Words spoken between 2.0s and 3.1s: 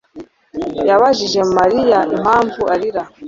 impamvu arira.